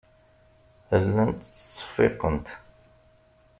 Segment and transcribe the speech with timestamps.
[1.03, 2.47] Llant ttseffiqent.